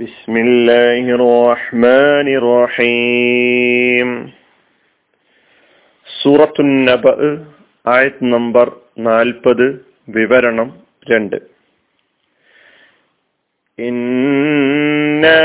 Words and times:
بسم 0.00 0.34
الله 0.36 1.04
الرحمن 1.18 2.26
الرحيم 2.40 4.08
സൂറത്തു 6.08 6.62
നബ 6.88 7.04
ആയത് 7.86 8.20
നമ്പർ 8.34 8.66
നാൽപ്പത് 9.08 9.66
വിവരണം 10.16 10.68
രണ്ട് 11.06 11.38
إنا 13.78 15.44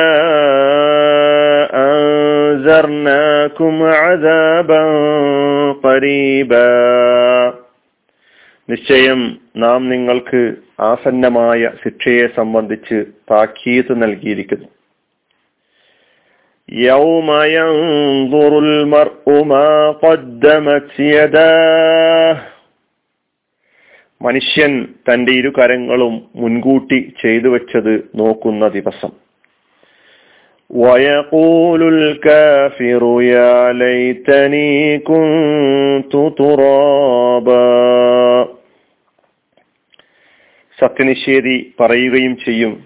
أنذرناكم 1.88 3.76
عذابا 4.02 4.82
قريبا 5.84 6.72
നിശ്ചയം 8.70 9.22
നാം 9.64 9.82
നിങ്ങൾക്ക് 9.94 10.42
ആസന്നമായ 10.90 11.62
ശിക്ഷയെ 11.84 12.28
സംബന്ധിച്ച് 12.40 13.00
താക്കീത് 13.32 13.92
നൽകിയിരിക്കുന്നു 14.04 14.70
يوم 16.88 17.30
ينظر 17.58 18.52
المرء 18.60 19.26
ما 19.46 19.70
قدمت 20.04 20.90
يداه 21.12 22.36
മനുഷ്യൻ 24.22 24.72
തന്റെ 25.08 25.32
ഇരു 25.40 25.50
കരങ്ങളും 25.58 26.14
മുൻകൂട്ടി 26.42 27.00
ചെയ്തു 27.22 27.48
വെച്ചത് 27.56 27.92
നോക്കുന്ന 28.20 28.64
ദിവസം 28.78 29.12
ويقول 30.70 31.82
الكافر 31.96 33.02
يا 33.34 33.54
ليتني 33.74 34.74
كنت 35.02 36.14
ترابا 36.38 37.68
സത്യനിഷേധി 40.81 41.75
പറയുകയും 41.81 42.37
ചെയ്യും. 42.37 42.85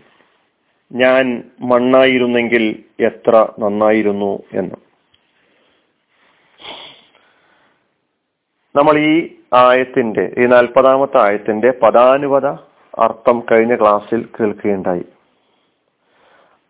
ഞാൻ 0.92 1.44
മണ്ണായിരുന്നെങ്കിൽ 1.60 2.82
എത്ര 3.00 3.48
നന്നായിരുന്നു 3.58 4.42
എന്ന്. 4.52 4.74
നമ്മൾ 8.76 8.98
ഈ 8.98 9.36
ആയത്തിന്റെ 9.52 10.34
ഈ 10.38 10.46
നാൽപ്പതാമത്തെ 10.46 11.18
ആയത്തിന്റെ 11.18 11.70
പദാനുപത 11.70 12.46
അർത്ഥം 12.98 13.42
കഴിഞ്ഞ 13.52 13.76
ക്ലാസ്സിൽ 13.76 14.28
കേൾക്കുകയുണ്ടായി. 14.40 15.04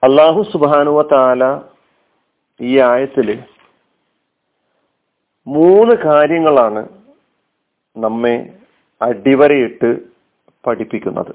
അള്ളാഹു 0.03 0.43
സുബാനുവ 0.53 1.03
താല 1.03 1.61
ഈ 2.61 2.79
ആയത്തിൽ 2.79 3.43
മൂന്ന് 5.47 5.97
കാര്യങ്ങളാണ് 5.97 6.89
നമ്മെ 7.97 8.53
അടിവരയിട്ട് 9.03 10.10
പഠിപ്പിക്കുന്നത്. 10.67 11.35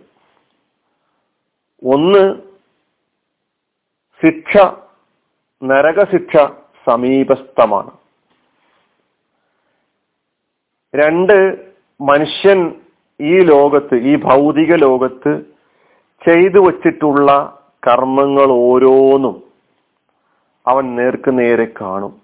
ഒന്ന് 1.83 2.41
ശിക്ഷ 4.25 4.57
നരകശിക്ഷ 5.63 6.37
സമീപസ്ഥമാണ്. 6.85 7.91
രണ്ട് 10.95 11.71
മനുഷ്യൻ 12.01 12.81
ഈ 13.21 13.39
ലോകത്ത് 13.39 13.95
ഈ 13.95 14.15
ഭൗതിക 14.15 14.75
ലോകത്ത് 14.75 15.41
ചെയ്തു 16.29 16.59
വച്ചിട്ടുള്ള 16.59 17.31
കർമ്മങ്ങൾ 17.87 18.51
ഓരോന്നും 18.51 19.43
അവൻ 20.67 20.95
നേർക്ക് 20.95 21.39
നേരെ 21.39 21.65
കാണും. 21.81 22.21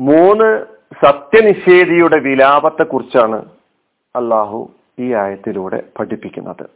മൂന്ന് 0.00 0.66
സത്യനിഷേധിയുടെ 1.04 2.18
വിലാപത്തെ 2.18 2.82
കുറിച്ചാണ് 2.82 3.57
അള്ളാഹു 4.18 4.74
ഈ 4.98 5.12
ആയത്തിലൂടെ 5.12 5.82
പഠിപ്പിക്കുന്നത്. 5.98 6.70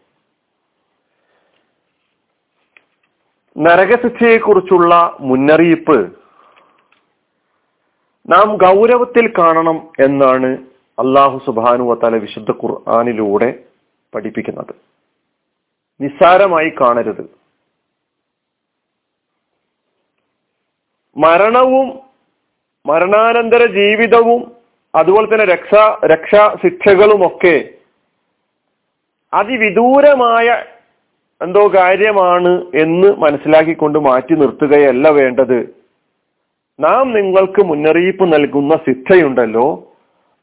നരകശിക്ഷയെക്കുറിച്ചുള്ള 3.58 5.16
മുന്നറിയിപ്പ് 5.20 6.12
നാം 8.28 8.56
ഗൗരവത്തിൽ 8.56 9.32
കാണണം 9.38 9.92
എന്നാണ് 10.00 10.58
അള്ളാഹു 10.98 11.40
സുബാനു 11.46 11.82
വത്താല 11.82 12.16
വിശുദ്ധ 12.16 12.50
ഖുർആാനിലൂടെ 12.50 13.64
പഠിപ്പിക്കുന്നത്. 14.14 14.74
നിസ്സാരമായി 16.00 16.72
കാണരുത്. 16.80 17.24
മരണവും 21.16 22.00
മരണാനന്തര 22.86 23.66
ജീവിതവും 23.66 24.61
അതുപോലെ 24.94 25.26
തന്നെ 25.26 25.46
രക്ഷാ 25.46 26.00
രക്ഷാ 26.06 26.56
ശിക്ഷകളുമൊക്കെ 26.62 27.68
അതിവിദൂരമായ 29.34 30.64
എന്തോ 31.42 31.68
കാര്യമാണ് 31.68 32.62
എന്ന് 32.74 33.08
മനസ്സിലാക്കിക്കൊണ്ട് 33.08 33.98
മാറ്റി 33.98 34.34
നിർത്തുകയല്ല 34.34 35.08
വേണ്ടത്. 35.08 35.74
നാം 36.80 37.12
നിങ്ങൾക്ക് 37.12 37.64
മുന്നറിയിപ്പ് 37.64 38.32
നൽകുന്ന 38.32 38.74
ശിക്ഷയുണ്ടല്ലോ 38.76 39.92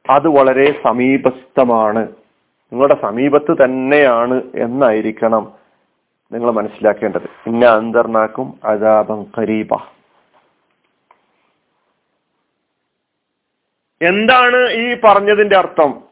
അത് 0.09 0.27
വളരെ 0.27 0.81
സമീപസ്ഥമാണ്. 0.87 2.07
നിങ്ങളുടെ 2.73 2.97
സമീപത്ത് 3.01 3.57
തന്നെയാണ് 3.63 4.41
എന്നായിരിക്കണം 4.55 5.51
നിങ്ങൾ 6.31 6.51
മനസ്സിലാക്കേണ്ടത്. 6.51 7.29
ഇന്ന 7.47 7.65
അന്തർനാക്കും 7.65 8.53
അതാപം 8.63 9.25
കരീബ 9.37 9.75
എന്താണ് 14.01 14.71
ഈ 14.71 14.97
പറഞ്ഞതിന്റെ 15.03 15.57
അർത്ഥം? 15.57 16.03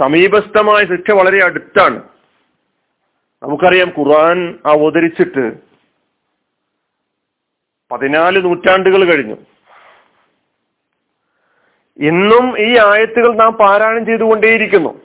സമീപസ്ഥമായ 0.00 0.84
ശിക്ഷ 0.84 1.10
വളരെ 1.10 1.44
അടുത്താണ്. 1.44 2.02
നമുക്കറിയാം 3.42 3.88
ഖുർആൻ 3.88 4.58
അവതരിച്ചിട്ട് 4.66 5.52
പതിനാല് 7.92 8.44
നൂറ്റാണ്ടുകൾ 8.44 9.04
കഴിഞ്ഞു. 9.04 9.36
ഇന്നും 11.96 12.60
ഈ 12.60 12.78
ആയത്തുകൾ 12.78 13.34
നാം 13.34 13.52
പാരായണം 13.52 14.06
ചെയ്തുകൊണ്ടേയിരിക്കുന്നു. 14.06 15.00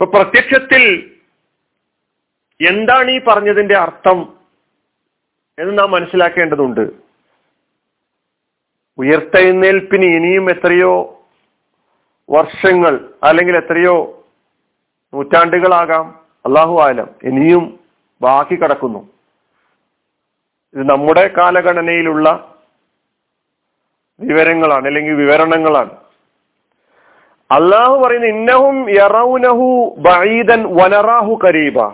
ഇപ്പൊ 0.00 0.04
പ്രത്യക്ഷത്തിൽ 0.04 1.10
എന്താണ് 2.68 3.10
ഈ 3.10 3.20
പറഞ്ഞതിന്റെ 3.28 3.76
അർത്ഥം 3.76 4.36
എന്ന് 5.58 5.78
നാം 5.78 5.90
മനസ്സിലാക്കേണ്ടതുണ്ട്. 5.90 7.03
ഉയർത്തെഴുന്നേൽപ്പിന് 8.98 10.04
ഇനിയും 10.04 10.50
എത്രയോ 10.50 11.20
വർഷങ്ങൾ 12.30 13.10
അല്ലെങ്കിൽ 13.22 13.56
എത്രയോ 13.56 14.24
നൂറ്റാണ്ടുകളാകാം. 15.14 16.20
അള്ളാഹു 16.46 16.80
ആലം. 16.80 17.08
ഇനിയും 17.22 17.80
ബാക്കി 18.22 18.54
കിടക്കുന്നു. 18.54 19.08
ഇത് 20.74 20.90
നമ്മുടെ 20.90 21.28
കാലഘടനയിലുള്ള 21.28 22.54
വിവരങ്ങളാണ് 24.20 24.86
അല്ലെങ്കിൽ 24.86 25.14
വിവരണങ്ങളാണ്. 25.14 25.90
അള്ളാഹു 27.50 27.96
പറയുന്ന 27.96 28.26
ഇന്നഹും 28.26 28.90
യറൗനഹു 28.90 29.94
ബൈദൻ 29.98 30.74
വനറാഹു 30.74 31.38
കരീബ. 31.44 31.88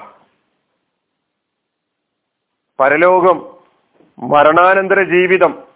പരലോകം 2.80 3.50
മരണാനന്തര 4.18 5.02
ജീവിതം 5.02 5.69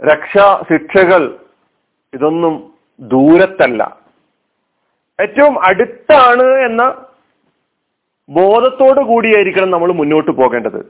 രക്ഷാ 0.00 0.46
ശിക്ഷകൾ 0.68 1.22
ഇതൊന്നും 2.12 2.54
ദൂരത്തല്ല. 3.00 3.82
ഏറ്റവും 5.18 5.54
അടുത്താണ് 5.68 6.46
എന്ന 6.68 6.82
ബോധത്തോടു 8.28 9.02
കൂടിയായിരിക്കണം 9.10 9.70
നമ്മൾ 9.74 9.90
മുന്നോട്ട് 10.00 10.32
പോകേണ്ടത്. 10.40 10.80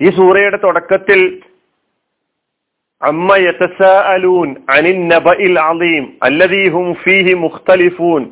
ഈ 0.00 0.08
സൂറയുടെ 0.18 0.58
തുടക്കത്തിൽ 0.66 1.20
അമ്മ 3.02 3.28
യതസാഅലൂൻ 3.46 4.48
അനിൻ 4.74 4.98
നബഇൽ 5.12 5.56
അലീം 5.68 6.04
അല്ലദീഹും 6.26 6.86
ഫീഹി 7.04 7.34
മുഖ്തലിഫൂൻ 7.44 8.22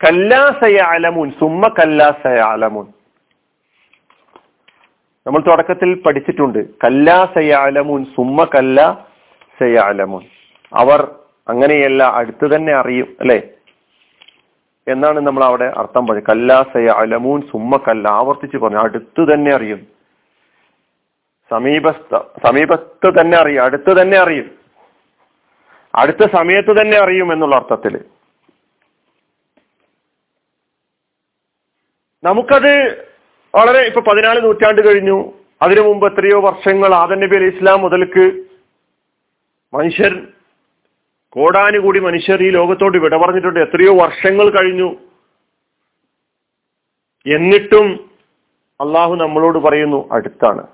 കല്ലാ 0.00 0.42
സയഅലമൂൻ 0.62 1.28
സുമ്മ 1.40 1.68
കല്ലാ 1.78 2.08
സയഅലമൂൻ 2.24 2.86
നമ്മൾ 5.28 5.40
തുടക്കത്തിൽ 5.46 5.90
പഠിച്ചിട്ടുണ്ട് 6.04 6.58
കല്ലാ 6.82 7.16
സയഅലമൂൻ 7.32 8.02
സുമ്മ 8.16 8.44
കല്ല 8.54 8.78
സയഅലമൂൻ 9.58 10.22
അവർ 10.72 11.00
അങ്ങനെയല്ല 11.52 12.02
അടുത്ത് 12.18 12.46
തന്നെ 12.52 12.72
അറിയും 12.78 13.08
അല്ലെ? 13.22 13.36
എന്നാണ് 14.86 15.18
നമ്മൾ 15.26 15.42
അവിടെ 15.48 15.66
അർത്ഥം 15.80 16.02
പറഞ്ഞത്. 16.06 16.28
കല്ലാ 16.30 16.58
സയഅലമൂൻ 16.72 17.40
സുമ്മ 17.50 17.76
കല്ല 17.86 18.04
ആവർത്തിച്ച് 18.20 18.58
പറഞ്ഞു 18.62 18.80
അടുത്ത് 18.84 19.22
തന്നെ 19.30 19.50
അറിയും. 19.56 19.80
സമീപസ്ഥ 21.50 22.20
സമീപത്ത് 22.44 23.08
തന്നെ 23.18 23.36
അറിയും 23.42 23.62
അടുത്ത് 23.66 23.92
തന്നെ 24.00 24.16
അറിയും. 24.24 24.48
അടുത്ത 25.94 26.22
സമയത്ത് 26.36 26.72
തന്നെ 26.80 26.96
അറിയും 27.04 27.28
എന്നുള്ള 27.34 27.56
അർത്ഥത്തിൽ. 27.60 27.94
നമുക്കത് 32.22 32.72
വളരെ 33.54 33.80
ഇപ്പൊ 33.80 34.00
പതിനാല് 34.00 34.42
നൂറ്റാണ്ട് 34.42 34.88
കഴിഞ്ഞു. 34.88 35.32
അതിനു 35.62 35.80
മുമ്പ് 35.80 36.14
എത്രയോ 36.14 36.40
വർഷങ്ങൾ 36.40 36.94
ആദനബി 36.94 37.36
അലി 37.36 37.44
ഇസ്ലാം 37.44 37.80
മുതൽക്ക് 37.80 38.44
മനുഷ്യർ 39.76 40.26
കോടാനുകൂടി 41.30 42.00
മനുഷ്യർ 42.00 42.42
ഈ 42.42 42.50
ലോകത്തോട് 42.50 42.98
വിട 42.98 43.16
പറഞ്ഞിട്ടുണ്ട്. 43.16 43.60
എത്രയോ 43.60 43.96
വർഷങ്ങൾ 43.96 44.50
കഴിഞ്ഞു. 44.50 44.96
എന്നിട്ടും 47.26 48.10
അള്ളാഹു 48.80 49.14
നമ്മളോട് 49.14 49.58
പറയുന്നു 49.58 50.08
അടുത്താണ്. 50.12 50.66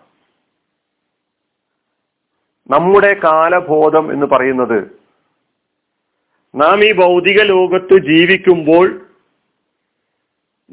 നമ്മുടെ 2.71 3.21
കാലബോധം 3.25 4.13
എന്ന് 4.13 4.27
പറയുന്നത് 4.27 5.05
നാം 6.55 6.85
ഈ 6.85 6.93
ഭൗതിക 6.93 7.43
ലോകത്ത് 7.43 7.99
ജീവിക്കുമ്പോൾ 7.99 9.04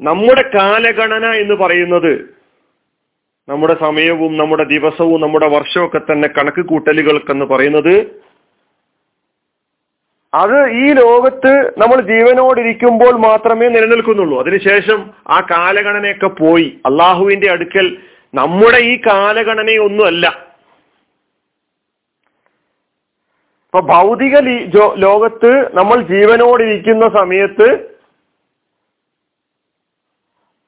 നമ്മുടെ 0.00 0.50
കാലഗണന 0.54 1.32
എന്ന് 1.32 1.54
പറയുന്നത് 1.54 2.34
നമ്മുടെ 3.48 3.76
സമയവും 3.80 4.36
നമ്മുടെ 4.36 4.64
ദിവസവും 4.64 5.20
നമ്മുടെ 5.20 5.48
വർഷമൊക്കെ 5.48 5.98
തന്നെ 5.98 6.28
കണക്ക് 6.28 6.66
കൂട്ടലുകൾക്കെന്ന് 6.66 7.44
പറയുന്നത് 7.44 8.22
അത് 10.34 10.70
ഈ 10.70 10.92
ലോകത്ത് 10.92 11.72
നമ്മൾ 11.78 12.00
ജീവനോടിരിക്കുമ്പോൾ 12.00 13.18
മാത്രമേ 13.18 13.68
നിലനിൽക്കുന്നുള്ളൂ. 13.68 14.40
അതിനുശേഷം 14.40 15.10
ആ 15.28 15.40
കാലഗണനയൊക്കെ 15.40 16.26
പോയി. 16.26 16.80
അള്ളാഹുവിന്റെ 16.86 17.50
അടുക്കൽ 17.50 17.98
നമ്മുടെ 18.34 18.78
ഈ 18.78 19.00
കാലഗണനയൊന്നുമല്ല. 19.06 20.26
ഇപ്പൊ 23.64 23.80
ഭൗതിക 23.80 24.38
ലോകത്ത് 24.96 25.70
നമ്മൾ 25.74 26.00
ജീവനോടിരിക്കുന്ന 26.00 27.08
സമയത്ത് 27.08 27.91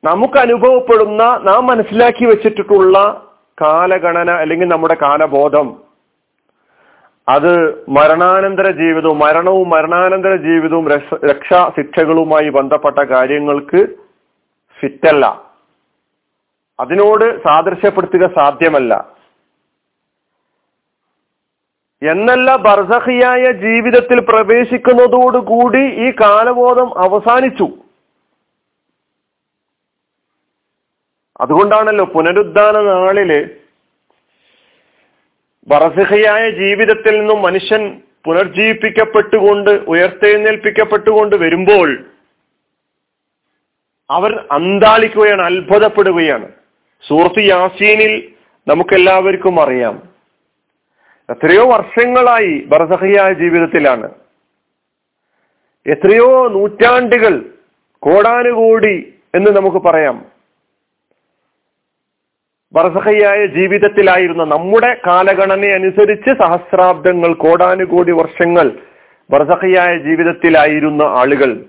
നമുക്ക് 0.05 0.39
അനുഭവപ്പെടുന്ന 0.39 1.41
നാം 1.45 1.67
മനസ്സിലാക്കി 1.67 2.25
വെച്ചിട്ടുള്ള 2.25 3.27
കാലഗണന 3.63 4.31
അല്ലെങ്കിൽ 4.31 4.69
നമ്മുടെ 4.69 4.97
കാലബോധം. 5.03 5.81
അത് 7.29 7.85
മരണാനന്തര 7.89 8.71
ജീവിതവും 8.71 9.19
മരണവും 9.19 9.71
മരണാനന്തര 9.71 10.37
ജീവിതവും 10.37 10.89
രക്ഷാ 11.31 11.71
ശിക്ഷകളുമായി 11.77 12.49
ബന്ധപ്പെട്ട 12.49 12.99
കാര്യങ്ങൾക്ക് 12.99 13.87
ഫിറ്റല്ല. 14.81 15.51
അതിനോട് 16.81 17.43
സാദൃശ്യപ്പെടുത്തുക 17.45 18.27
സാധ്യമല്ല. 18.39 19.09
എന്നല്ല 22.03 22.57
ബർസഹിയായ 22.57 23.53
ജീവിതത്തിൽ 23.53 24.21
പ്രവേശിക്കുന്നതോടുകൂടി 24.21 25.83
ഈ 25.83 26.11
കാലബോധം 26.11 26.99
അവസാനിച്ചു. 26.99 27.69
അതുകൊണ്ടാണല്ലോ 31.41 32.05
പുനരുദ്ധാന 32.05 32.81
നാളിൽ 32.81 33.51
ബറസഹിയായ 35.69 36.51
ജീവിതത്തിൽ 36.51 37.19
നിന്നും 37.19 37.43
മനുഷ്യൻ 37.43 38.03
പുനർജീവിപ്പിക്കപ്പെട്ടുകൊണ്ട് 38.25 39.71
ഉയർത്തെഴുന്നേൽപ്പിക്കപ്പെട്ടുകൊണ്ട് 39.71 41.37
വരുമ്പോൾ 41.37 42.05
അവർ 44.11 44.47
അന്താളിക്കുകയാണ് 44.53 45.43
അത്ഭുതപ്പെടുകയാണ്. 45.43 46.49
സൂറത്ത് 47.09 47.41
യാസീനിൽ 47.41 48.33
നമുക്കെല്ലാവർക്കും 48.69 49.61
അറിയാം. 49.61 50.09
എത്രയോ 51.31 51.71
വർഷങ്ങളായി 51.73 52.63
ബറസഹിയായ 52.67 53.33
ജീവിതത്തിലാണ്. 53.33 54.11
എത്രയോ 55.87 56.49
നൂറ്റാണ്ടുകൾ 56.49 57.55
കോടാനുകോടി 57.99 59.15
എന്ന് 59.35 59.51
നമുക്ക് 59.51 59.77
പറയാം. 59.77 60.34
ബർസഹയായ 62.75 63.47
ജീവിതത്തിലായിരുന്ന 63.47 64.45
നമ്മുടെ 64.45 64.97
കാലഗണന 65.07 65.67
അനുസരിച്ച് 65.67 66.31
സഹസ്രാബ്ദങ്ങൾ 66.43 67.35
കോടാനുകോടി 67.35 68.13
വർഷങ്ങൾ 68.13 68.73
ബർസഹയായ 69.31 69.99
ജീവിതത്തിലായിരുന്ന 69.99 71.03
ആളുകൾ. 71.03 71.65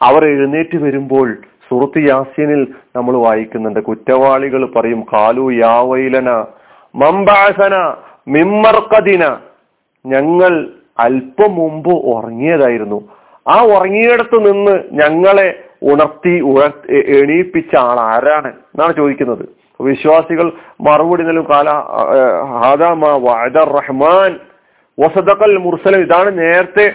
അവർ 0.00 0.24
എഴുന്നേറ്റ് 0.24 0.76
വരുമ്പോൾ 0.76 1.28
സുഹൃത്ത് 1.68 2.00
യാസീനിൽ 2.08 2.62
നമ്മൾ 2.96 3.16
വായിക്കുന്നുണ്ട്. 3.16 3.80
കുറ്റവാളികൾ 3.80 4.66
പറയും 4.66 5.06
കാലു 5.12 5.50
യാവൈലന 5.50 6.30
മമ്പാസന 6.94 7.74
മിമ്മർക്കദിന 8.28 9.24
ഞങ്ങൾ 10.06 10.68
അല്പം 10.98 11.54
മുമ്പ് 11.54 11.90
ഉറങ്ങിയതായിരുന്നു. 11.90 13.08
ആ 13.48 13.62
ഉറങ്ങിയിടത്ത് 13.64 14.38
നിന്ന് 14.48 14.74
ഞങ്ങളെ 14.92 15.48
ഉണർത്തി 15.82 16.40
ഉണർ 16.40 16.72
എണീപ്പിച്ച 17.20 17.76
ആൾ 17.76 18.00
ആരാണ് 18.00 18.48
എന്നാണ് 18.48 18.96
ചോദിക്കുന്നത്. 18.96 19.63
വിശ്വാസികൾ 19.80 20.52
മറുപടി 20.80 21.22
നൽകും. 21.22 21.46
കാല 21.50 21.68
റഹ്മാൻ 23.64 24.38
വസദക്കൽ 25.00 25.56
മുർസലം. 25.56 26.00
ഇതാണ് 26.00 26.38
നേരത്തെ 26.38 26.94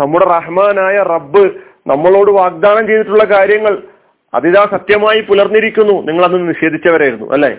നമ്മുടെ 0.00 0.24
റഹ്മാനായ 0.24 0.96
റബ്ബ് 0.96 1.50
നമ്മളോട് 1.86 2.30
വാഗ്ദാനം 2.30 2.86
ചെയ്തിട്ടുള്ള 2.86 3.24
കാര്യങ്ങൾ. 3.24 3.82
അതിതാ 4.34 4.66
സത്യമായി 4.70 5.20
പുലർന്നിരിക്കുന്നു. 5.20 6.02
നിങ്ങൾ 6.02 6.24
അന്ന് 6.24 6.48
നിഷേധിച്ചവരായിരുന്നു 6.48 7.32
അല്ലെ? 7.32 7.56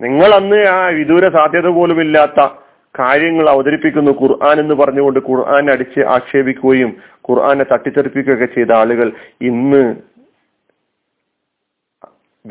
നിങ്ങൾ 0.00 0.34
അന്ന് 0.34 0.68
ആ 0.68 0.86
വിദൂര 0.86 1.20
സാധ്യത 1.20 1.66
പോലുമില്ലാത്ത 1.66 2.48
കാര്യങ്ങൾ 2.98 3.50
അവതരിപ്പിക്കുന്നു. 3.50 4.10
ഖുർആൻ 4.10 4.60
എന്ന് 4.60 4.74
പറഞ്ഞുകൊണ്ട് 4.74 5.20
ഖുർആൻ 5.30 5.70
അടിച്ച് 5.70 6.00
ആക്ഷേപിക്കുകയും 6.00 6.96
ഖുർആനെ 7.30 7.64
തട്ടിത്തെറിപ്പിക്കുകയൊക്കെ 7.72 8.44
ചെയ്ത 8.44 8.72
ആളുകൾ 8.72 9.12
ഇന്ന് 9.40 9.94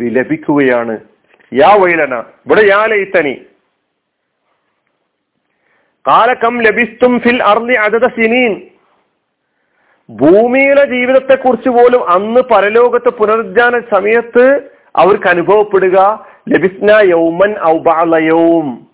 വിലപിക്കുകയാണ് 0.01 0.99
യാ 1.53 1.69
വൈലന 1.79 2.19
ഇവിടെ 2.45 2.61
യാ 2.69 2.85
ലൈത്തനി. 2.85 3.33
കാലക്കം 6.07 6.61
ലഭിസ്തും 6.61 7.19
ഫിൽ 7.19 7.43
അർലി 7.43 7.73
അതത 7.73 8.07
സിനീൻ. 8.07 8.61
ഭൂമിയിലെ 10.09 10.85
ജീവിതത്തെ 10.85 11.35
കുറിച്ച് 11.35 11.69
പോലും 11.69 12.09
അന്ന് 12.09 12.41
പരലോകത്ത് 12.41 13.09
പുനരുദ്ധാന 13.09 13.79
സമയത്ത് 13.79 14.45
അവർക്ക് 14.95 15.27
അനുഭവപ്പെടുക 15.27 15.97
ലബിസ്ന 16.49 16.89
യൗമൻ 17.03 17.51
ഔബാലയവും 17.67 18.87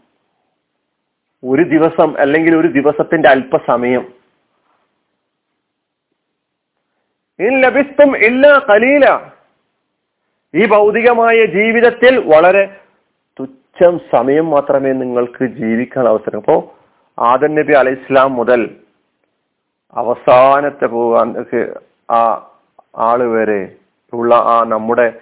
ഒരു 1.43 1.63
ദിവസം 1.63 2.19
അല്ലെങ്കിൽ 2.19 2.55
ഒരു 2.55 2.67
ദിവസത്തിന്റെ 2.67 3.29
അല്പസമയം. 3.29 4.13
ഇൻ 7.39 7.61
ലഭിസ്തും 7.61 8.17
ഇല്ല 8.17 8.59
കലീല. 8.69 9.36
ഈ 10.57 10.67
ഭൗതികമായ 10.67 11.45
ജീവിതത്തിൽ 11.45 12.13
വളരെ 12.35 12.75
തുച്ഛം 13.39 13.99
സമയം 14.11 14.49
മാത്രമേ 14.49 14.91
നിങ്ങൾക്ക് 14.91 15.45
ജീവിക്കാൻ 15.45 16.07
അവസരം. 16.07 16.39
അപ്പോ 16.39 16.73
ആദൻ 17.19 17.55
നബി 17.55 17.73
അലൈഹി 17.73 17.95
ഇസ്ലാം 17.95 18.33
മുതൽ 18.33 18.69
അവസാനത്തെ 19.93 20.85
പോകാൻ 20.85 21.27
ആ 22.11 22.21
ആൾ 22.97 23.23
വരെ 23.23 23.61
ഉള്ള 24.13 24.35
ആ 24.35 24.63
നമ്മുടെ 24.67 25.13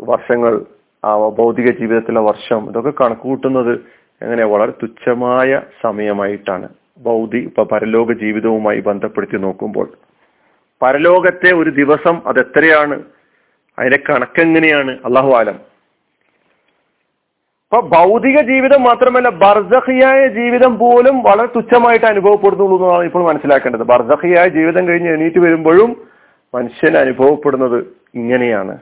വർഷങ്ങൾ 0.00 0.64
ആ 1.04 1.16
ഭൗതിക 1.16 1.70
ജീവിതത്തിലെ 1.80 2.20
വർഷം 2.20 2.68
ഇതൊക്കെ 2.68 2.90
കണക്കുകൂട്ടുന്നത് 2.90 3.74
എങ്ങനെ? 4.22 4.44
വളരെ 4.44 4.72
തുച്ഛമായ 4.82 5.60
സമയമായിട്ടാണ്. 5.82 6.68
ഭൗതി 6.98 7.38
ഇപ്പൊ 7.38 7.64
പരലോക 7.64 8.12
ജീവിതവുമായി 8.12 8.80
ബന്ധപ്പെടുത്തി 8.80 9.36
നോക്കുമ്പോൾ. 9.36 9.88
പരലോകത്തെ 10.82 11.50
ഒരു 11.54 11.70
ദിവസം 11.70 12.22
അത് 12.26 12.40
എത്രയാണ് 12.40 13.02
അതിന്റെ 13.78 14.02
കണക്കെങ്ങനെയാണ് 14.10 14.98
അള്ളാഹു 15.04 15.32
ആലം. 15.32 15.76
അപ്പൊ 17.66 17.88
ഭൗതിക 17.88 18.40
ജീവിതം 18.40 18.82
മാത്രമല്ല 18.82 19.28
ബർസഹിയായ 19.28 20.28
ജീവിതം 20.28 20.78
പോലും 20.78 21.22
വളരെ 21.22 21.46
തുച്ഛമായിട്ട് 21.46 22.06
അനുഭവപ്പെടുന്നുള്ളൂ 22.06 22.88
എന്നാണ് 22.88 23.04
ഇപ്പോൾ 23.04 23.32
മനസ്സിലാക്കേണ്ടത്. 23.32 23.80
ബർസഹിയായ 23.80 24.48
ജീവിതം 24.48 24.88
കഴിഞ്ഞ് 24.88 25.10
എണീറ്റ് 25.10 25.38
വരുമ്പോഴും 25.38 26.08
മനുഷ്യൻ 26.54 26.96
അനുഭവപ്പെടുന്നത് 26.96 27.86
ഇങ്ങനെയാണ്. 28.14 28.78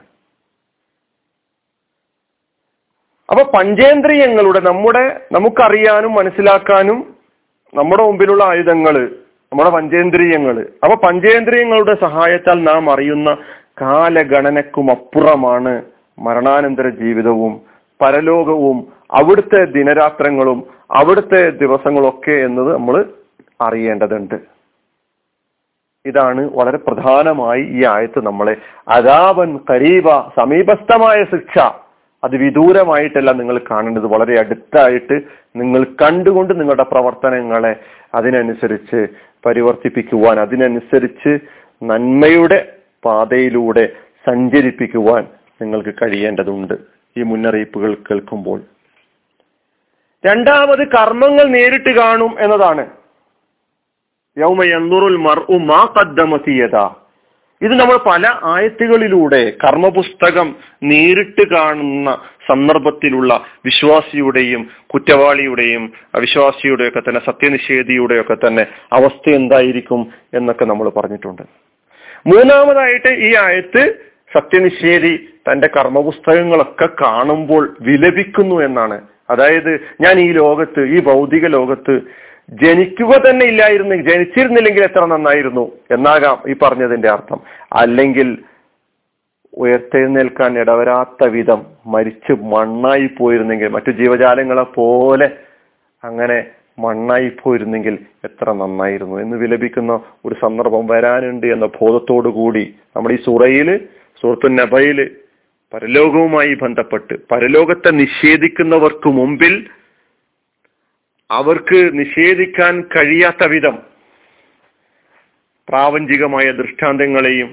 അപ്പൊ 3.29 3.43
പഞ്ചേന്ദ്രിയങ്ങളുടെ 3.57 4.59
നമ്മുടെ 4.59 5.21
നമുക്കറിയാനും 5.31 6.13
മനസ്സിലാക്കാനും 6.13 7.15
നമ്മുടെ 7.73 8.03
മുമ്പിലുള്ള 8.03 8.43
ആയുധങ്ങൾ 8.43 8.95
നമ്മുടെ 9.51 9.69
പഞ്ചേന്ദ്രിയങ്ങൾ. 9.69 10.67
അപ്പൊ 10.83 11.07
പഞ്ചേന്ദ്രിയങ്ങളുടെ 11.07 11.95
സഹായത്താൽ 12.01 12.63
നാം 12.63 12.91
അറിയുന്ന 12.91 13.37
കാലഗണനക്കും 13.81 14.91
അപ്പുറമാണ് 14.91 15.83
മരണാനന്തര 16.19 16.89
ജീവിതവും 16.89 17.61
പരലോകവും 18.01 18.87
അവിടുത്തെ 19.11 19.65
ദിനരാത്രങ്ങളും 19.65 20.63
അവിടുത്തെ 20.91 21.49
ദിവസങ്ങളൊക്കെ 21.49 22.31
എന്നത് 22.31 22.73
നമ്മൾ 22.73 23.05
അറിയേണ്ടതുണ്ട്. 23.61 24.35
ഇതാണ് 26.05 26.49
വളരെ 26.53 26.77
പ്രധാനമായി 26.77 27.61
ഈ 27.61 27.85
ആയത്ത് 27.85 28.25
നമ്മളെ 28.25 28.55
അതാവൻ 28.87 29.59
കരീബ 29.69 30.09
സമീപസ്ഥമായ 30.39 31.23
ശിക്ഷ. 31.23 31.59
അത് 32.23 32.35
വിദൂരമായിട്ടല്ല 32.35 33.31
നിങ്ങൾ 33.31 33.61
കാണേണ്ടത്. 33.71 34.05
വളരെ 34.05 34.39
അടുത്തായിട്ട് 34.39 35.21
നിങ്ങൾ 35.55 35.83
കണ്ടുകൊണ്ട് 35.83 36.59
നിങ്ങളുടെ 36.59 36.83
പ്രവർത്തനങ്ങളെ 36.83 37.75
അതിനനുസരിച്ച് 38.15 39.07
പരിവർത്തിപ്പിക്കുവാൻ 39.45 40.39
അതിനനുസരിച്ച് 40.39 41.39
നന്മയുടെ 41.83 42.71
പാതയിലൂടെ 43.05 43.89
സഞ്ചരിപ്പിക്കുവാൻ 44.27 45.27
നിങ്ങൾക്ക് 45.61 45.93
കഴിയേണ്ടതുണ്ട്. 46.01 46.73
ഈ 47.17 47.23
മുന്നറിയിപ്പുകൾ 47.23 47.93
കേൾക്കുമ്പോൾ. 47.93 48.61
രണ്ടാമത് 50.25 50.87
കർമ്മങ്ങൾ 50.87 51.43
നേരിട്ട് 51.43 51.89
കാണും 51.89 52.35
എന്നതാണ്. 52.39 52.87
മർഉ 55.17 55.57
മാ 55.57 55.93
ഇത് 57.61 57.79
നമ്മൾ 57.79 57.97
പല 58.05 58.23
ആയത്തുകളിലൂടെ 58.43 59.53
കർമ്മപുസ്തകം 59.63 60.55
നേരിട്ട് 60.83 61.49
കാണുന്ന 61.53 62.17
സന്ദർഭത്തിലുള്ള 62.47 63.45
വിശ്വാസിയുടെയും 63.65 64.69
കുറ്റവാളിയുടെയും 64.93 65.93
അവിശ്വാസിയുടെയൊക്കെ 66.15 66.99
തന്നെ 66.99 67.21
സത്യനിഷേധിയുടെയൊക്കെ 67.25 68.35
തന്നെ 68.35 68.67
അവസ്ഥ 68.93 69.29
എന്തായിരിക്കും 69.29 70.11
എന്നൊക്കെ 70.33 70.65
നമ്മൾ 70.65 70.89
പറഞ്ഞിട്ടുണ്ട്. 70.89 71.64
മൂന്നാമതായിട്ട് 72.27 73.11
ഈ 73.17 73.35
ആയത്ത് 73.35 73.95
സത്യനിഷേധി 74.37 75.29
തന്റെ 75.51 75.67
കർമ്മപുസ്തകങ്ങളൊക്കെ 75.77 76.87
കാണുമ്പോൾ 77.01 77.77
വിലപിക്കുന്നു 77.81 78.61
എന്നാണ്. 78.61 79.01
അതായത് 79.29 79.79
ഞാൻ 80.01 80.19
ഈ 80.19 80.31
ലോകത്ത് 80.31 80.81
ഈ 80.85 81.01
ഭൗതിക 81.01 81.47
ലോകത്ത് 81.47 82.01
ജനിക്കുക 82.49 83.11
തന്നെ 83.17 83.45
ഇല്ലായിരുന്നു 83.45 83.95
ജനിച്ചിരുന്നില്ലെങ്കിൽ 83.95 84.83
എത്ര 84.83 85.05
നന്നായിരുന്നു 85.05 85.71
എന്നാകാം 85.91 86.51
ഈ 86.51 86.55
പറഞ്ഞതിന്റെ 86.63 87.09
അർത്ഥം. 87.09 87.39
അല്ലെങ്കിൽ 87.73 88.37
ഉയർത്തെഴുന്നേൽക്കാൻ 89.57 90.59
ഇടവരാത്ത 90.59 91.27
വിധം 91.27 91.65
മരിച്ച് 91.85 92.31
മണ്ണായി 92.31 93.07
പോയിരുന്നെങ്കിൽ 93.07 93.67
മറ്റു 93.67 93.91
ജീവജാലങ്ങളെ 93.91 94.63
പോലെ 94.63 95.31
അങ്ങനെ 96.03 96.47
മണ്ണായി 96.77 97.29
പോയിരുന്നെങ്കിൽ 97.35 97.95
എത്ര 98.25 98.53
നന്നായിരുന്നു 98.53 99.17
എന്ന് 99.19 99.35
വിലപിക്കുന്ന 99.37 99.93
ഒരു 100.25 100.35
സന്ദർഭം 100.35 100.83
വരാനുണ്ട് 100.87 101.47
എന്ന 101.47 101.67
ബോധത്തോടു 101.75 102.29
കൂടി 102.29 102.63
നമ്മൾ 102.95 103.11
ഈ 103.11 103.19
സുറയിൽ 103.23 103.69
സുഹൃത്തു 104.23 104.49
നബയിൽ 104.53 104.99
പരലോകവുമായി 105.73 106.53
ബന്ധപ്പെട്ട് 106.55 107.13
പരലോകത്തെ 107.31 107.91
നിഷേധിക്കുന്നവർക്ക് 107.95 109.09
മുമ്പിൽ 109.11 109.55
അവർക്ക് 111.29 111.79
നിഷേധിക്കാൻ 111.93 112.73
കഴിയാത്ത 112.95 113.43
വിധം 113.47 113.75
പ്രാപഞ്ചികമായ 115.67 116.47
ദൃഷ്ടാന്തങ്ങളെയും 116.51 117.49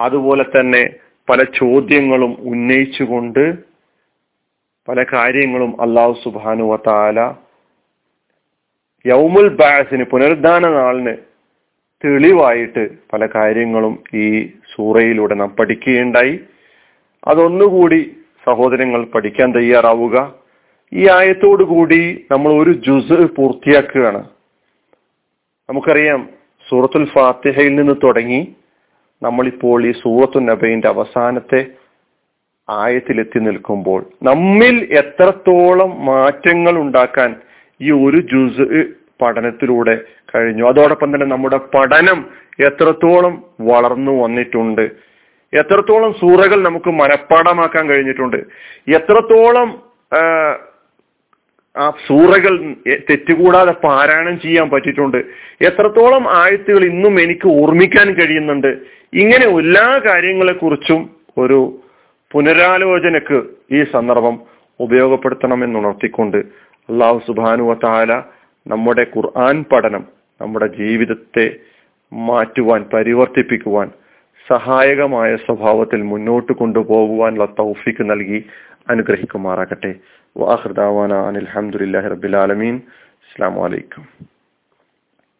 അതുപോലെ 0.00 0.44
തന്നെ 0.48 0.82
പല 1.28 1.40
ചോദ്യങ്ങളും 1.54 2.32
ഉന്നയിച്ചുകൊണ്ട് 2.44 3.44
പല 4.88 5.00
കാര്യങ്ങളും 5.12 5.70
അള്ളാഹു 5.80 6.14
സുബാനുവ 6.24 6.76
താല 6.86 7.20
യൗമുൽ 9.06 9.48
ബാസിന് 9.48 10.04
പുനരുദ്ധാന 10.04 10.68
നാളിന് 10.68 11.16
തെളിവായിട്ട് 12.04 12.88
പല 13.12 13.26
കാര്യങ്ങളും 13.26 14.04
ഈ 14.14 14.46
സൂറയിലൂടെ 14.74 15.34
നാം 15.34 15.48
പഠിക്കുകയുണ്ടായി. 15.48 16.40
അതൊന്നുകൂടി 17.28 18.16
സഹോദരങ്ങൾ 18.46 19.04
പഠിക്കാൻ 19.04 19.52
തയ്യാറാവുക. 19.58 20.34
ഈ 20.92 21.08
ആയത്തോടു 21.10 21.64
കൂടി 21.64 22.26
നമ്മൾ 22.30 22.52
ഒരു 22.52 22.72
ജുസ് 22.72 23.26
പൂർത്തിയാക്കുകയാണ്. 23.36 24.24
നമുക്കറിയാം 25.68 26.28
സൂറത്തുൽ 26.68 27.04
ഫാത്തിഹയിൽ 27.04 27.74
നിന്ന് 27.74 27.94
തുടങ്ങി 28.04 28.54
നമ്മളിപ്പോൾ 29.22 29.84
ഈ 29.86 29.92
സൂറത്തു 29.92 30.40
നബൈന്റെ 30.40 30.88
അവസാനത്തെ 30.88 31.66
ആയത്തിലെത്തി 32.68 33.38
നിൽക്കുമ്പോൾ 33.38 34.04
നമ്മിൽ 34.22 34.88
എത്രത്തോളം 34.98 36.04
മാറ്റങ്ങൾ 36.04 36.78
ഉണ്ടാക്കാൻ 36.78 37.36
ഈ 37.80 37.90
ഒരു 37.90 38.16
ജുസ് 38.16 38.84
പഠനത്തിലൂടെ 39.20 40.00
കഴിഞ്ഞു. 40.34 40.64
അതോടൊപ്പം 40.68 41.14
തന്നെ 41.14 41.26
നമ്മുടെ 41.26 41.56
പഠനം 41.56 42.18
എത്രത്തോളം 42.60 43.44
വളർന്നു 43.60 44.22
വന്നിട്ടുണ്ട്. 44.22 44.90
എത്രത്തോളം 45.52 46.12
സൂറകൾ 46.12 46.62
നമുക്ക് 46.62 46.90
മനഃപ്പാടമാക്കാൻ 46.90 47.88
കഴിഞ്ഞിട്ടുണ്ട്. 47.88 48.36
എത്രത്തോളം 48.88 49.68
ആ 51.76 51.90
സൂറകൾ 52.06 52.74
തെറ്റുകൂടാതെ 53.10 53.72
പാരായണം 53.72 54.40
ചെയ്യാൻ 54.40 54.70
പറ്റിയിട്ടുണ്ട്. 54.70 55.16
എത്രത്തോളം 55.60 56.28
ആയത്തുകൾ 56.28 56.84
ഇന്നും 56.84 57.20
എനിക്ക് 57.20 57.48
ഓർമ്മിക്കാൻ 57.62 58.14
കഴിയുന്നുണ്ട്. 58.14 58.70
ഇങ്ങനെ 59.12 59.46
എല്ലാ 59.58 60.00
കാര്യങ്ങളെക്കുറിച്ചും 60.06 61.10
ഒരു 61.38 61.80
പുനരാലോചനക്ക് 62.32 63.42
ഈ 63.72 63.84
സന്ദർഭം 63.84 64.40
ഉപയോഗപ്പെടുത്തണം 64.80 65.78
ഉണർത്തിക്കൊണ്ട് 65.78 66.36
അള്ളാഹു 66.88 67.18
സുബാനുവ 67.26 67.74
താല 67.84 68.22
നമ്മുടെ 68.66 69.06
ഖുർആൻ 69.14 69.56
പഠനം 69.72 70.04
നമ്മുടെ 70.40 70.66
ജീവിതത്തെ 70.78 71.46
മാറ്റുവാൻ 72.12 72.80
പരിവർത്തിപ്പിക്കുവാൻ 72.92 73.88
സഹായകമായ 74.46 75.36
സ്വഭാവത്തിൽ 75.36 76.02
മുന്നോട്ട് 76.02 76.52
കൊണ്ടുപോകുവാനുള്ള 76.52 77.46
തൗഫിക്ക് 77.60 78.04
നൽകി 78.10 78.40
അനുഗ്രഹിക്കുമാറാകട്ടെ. 78.88 79.92
വാഹൃദാവാന 80.36 81.12
അനിൽഹമുല്ലാഹി 81.28 82.08
റബിലാലമീൻ 82.14 82.76
അസ്സാം 83.24 83.54
വലൈക്കും 83.54 84.04